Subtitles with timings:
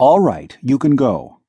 [0.00, 1.40] All right, you can go.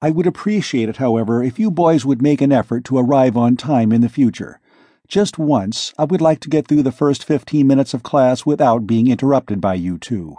[0.00, 3.56] I would appreciate it, however, if you boys would make an effort to arrive on
[3.56, 4.60] time in the future.
[5.08, 8.86] Just once, I would like to get through the first fifteen minutes of class without
[8.86, 10.36] being interrupted by you two.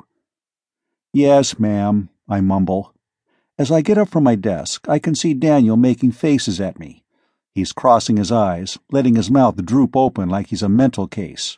[1.11, 2.93] Yes, ma'am, I mumble.
[3.57, 7.03] As I get up from my desk, I can see Daniel making faces at me.
[7.53, 11.57] He's crossing his eyes, letting his mouth droop open like he's a mental case.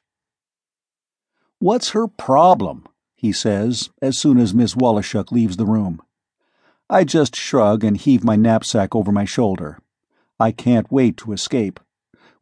[1.60, 2.88] What's her problem?
[3.20, 6.02] He says, as soon as Miss Wallachuk leaves the room.
[6.89, 9.77] I just shrug and heave my knapsack over my shoulder.
[10.39, 11.81] I can't wait to escape.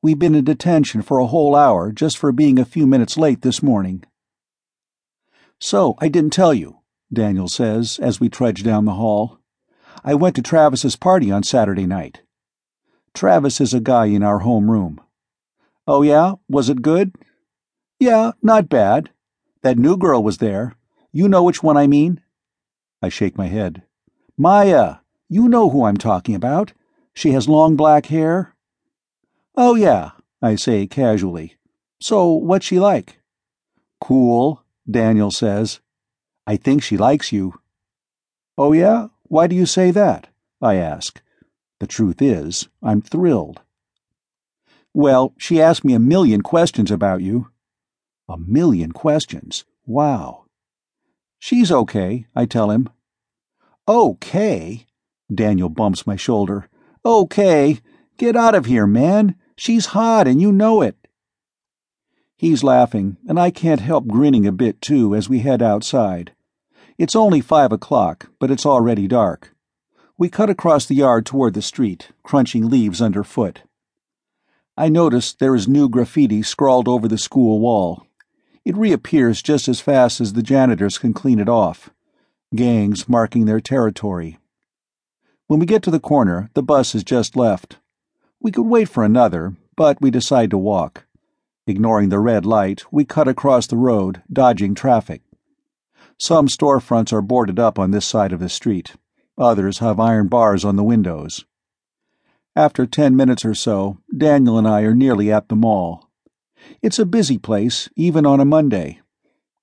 [0.04, 3.42] We've been in detention for a whole hour just for being a few minutes late
[3.42, 4.04] this morning.
[5.60, 9.40] So, I didn't tell you, Daniel says as we trudge down the hall.
[10.06, 12.22] I went to Travis's party on Saturday night.
[13.16, 15.02] Travis is a guy in our home room.
[15.88, 16.34] Oh, yeah?
[16.48, 17.16] Was it good?
[18.00, 19.10] Yeah, not bad.
[19.62, 20.76] That new girl was there.
[21.12, 22.22] You know which one I mean?
[23.02, 23.84] I shake my head.
[24.38, 24.98] Maya!
[25.30, 26.74] You know who I'm talking about.
[27.14, 28.56] She has long black hair.
[29.56, 31.56] Oh, yeah, I say casually.
[32.00, 33.20] So, what's she like?
[34.00, 35.80] Cool, Daniel says.
[36.46, 37.56] I think she likes you.
[38.58, 39.08] Oh, yeah?
[39.24, 40.28] Why do you say that?
[40.62, 41.22] I ask.
[41.80, 43.62] The truth is, I'm thrilled.
[44.94, 47.50] Well, she asked me a million questions about you.
[48.30, 49.64] A million questions.
[49.86, 50.46] Wow.
[51.40, 52.90] She's okay, I tell him.
[53.88, 54.86] Okay?
[55.34, 56.68] Daniel bumps my shoulder.
[57.06, 57.80] Okay?
[58.18, 59.36] Get out of here, man.
[59.56, 60.98] She's hot and you know it.
[62.36, 66.34] He's laughing, and I can't help grinning a bit too as we head outside.
[66.98, 69.56] It's only five o'clock, but it's already dark.
[70.18, 73.64] We cut across the yard toward the street, crunching leaves underfoot.
[74.76, 78.07] I notice there is new graffiti scrawled over the school wall,
[78.68, 81.90] it reappears just as fast as the janitors can clean it off.
[82.54, 84.40] Gangs marking their territory.
[85.48, 87.78] When we get to the corner, the bus has just left.
[88.42, 91.06] We could wait for another, but we decide to walk.
[91.66, 95.22] Ignoring the red light, we cut across the road, dodging traffic.
[96.18, 98.96] Some storefronts are boarded up on this side of the street.
[99.38, 101.46] Others have iron bars on the windows.
[102.54, 106.07] After ten minutes or so, Daniel and I are nearly at the mall.
[106.82, 109.02] It's a busy place, even on a Monday.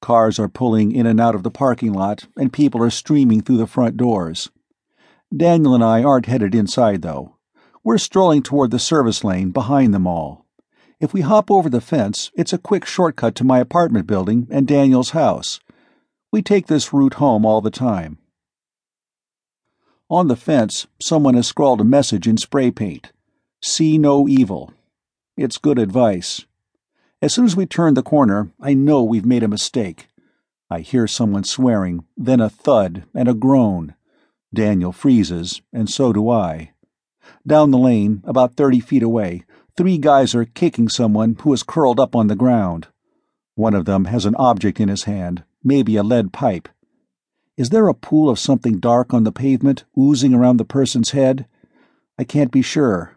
[0.01, 3.57] Cars are pulling in and out of the parking lot, and people are streaming through
[3.57, 4.51] the front doors.
[5.35, 7.37] Daniel and I aren't headed inside, though.
[7.83, 10.47] We're strolling toward the service lane behind the mall.
[11.01, 14.67] If we hop over the fence, it's a quick shortcut to my apartment building and
[14.67, 15.61] Daniel's house.
[16.33, 18.19] We take this route home all the time.
[20.11, 23.13] On the fence, someone has scrawled a message in spray paint
[23.63, 24.75] See no evil.
[25.39, 26.45] It's good advice.
[27.25, 30.09] As soon as we turn the corner, I know we've made a mistake.
[30.69, 33.95] I hear someone swearing, then a thud and a groan.
[34.53, 36.75] Daniel freezes, and so do I.
[37.47, 41.99] Down the lane, about thirty feet away, three guys are kicking someone who is curled
[41.99, 42.89] up on the ground.
[43.55, 46.69] One of them has an object in his hand, maybe a lead pipe.
[47.57, 51.47] Is there a pool of something dark on the pavement, oozing around the person's head?
[52.19, 53.17] I can't be sure.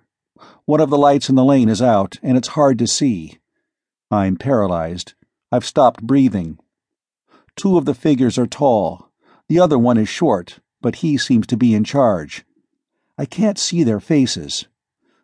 [0.63, 3.39] One of the lights in the lane is out, and it's hard to see.
[4.09, 5.15] I'm paralyzed.
[5.51, 6.59] I've stopped breathing.
[7.55, 9.09] Two of the figures are tall.
[9.49, 12.45] The other one is short, but he seems to be in charge.
[13.17, 14.67] I can't see their faces.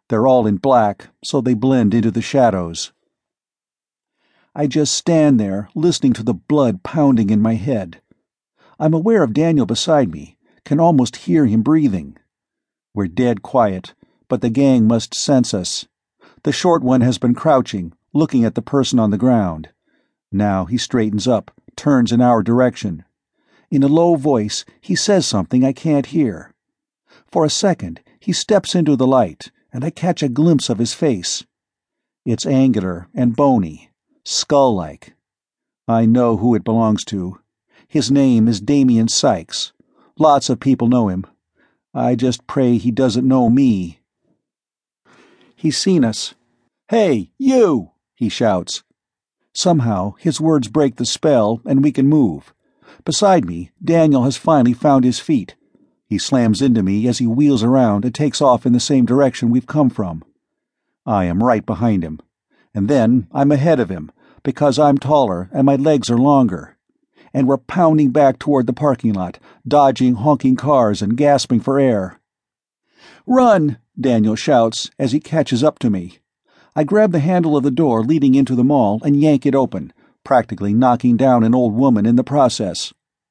[0.10, 2.92] They're all in black, so they blend into the shadows.
[4.56, 8.02] I just stand there, listening to the blood pounding in my head.
[8.80, 12.18] I'm aware of Daniel beside me, can almost hear him breathing.
[12.94, 13.94] We're dead quiet,
[14.28, 15.88] but the gang must sense us.
[16.44, 19.70] The short one has been crouching, looking at the person on the ground.
[20.32, 23.04] Now he straightens up, turns in our direction.
[23.72, 26.54] In a low voice, he says something I can't hear.
[27.32, 30.94] For a second, he steps into the light, and I catch a glimpse of his
[30.94, 31.44] face.
[32.26, 33.90] It's angular and bony,
[34.24, 35.14] skull like.
[35.88, 37.40] I know who it belongs to.
[37.88, 39.74] His name is Damien Sykes.
[40.18, 41.26] Lots of people know him.
[41.94, 44.00] I just pray he doesn't know me.
[45.56, 46.36] He's seen us.
[46.90, 47.93] Hey, you!
[48.24, 48.84] He shouts.
[49.54, 52.54] Somehow, his words break the spell, and we can move.
[53.04, 55.56] Beside me, Daniel has finally found his feet.
[56.08, 59.50] He slams into me as he wheels around and takes off in the same direction
[59.50, 60.24] we've come from.
[61.06, 62.22] I am right behind him.
[62.74, 64.10] And then I'm ahead of him,
[64.42, 66.78] because I'm taller and my legs are longer.
[67.34, 69.38] And we're pounding back toward the parking lot,
[69.68, 72.22] dodging honking cars and gasping for air.
[73.28, 73.80] Run!
[74.00, 76.20] Daniel shouts as he catches up to me.
[76.76, 79.94] I grab the handle of the door leading into the mall and yank it open,
[80.24, 82.92] practically knocking down an old woman in the process.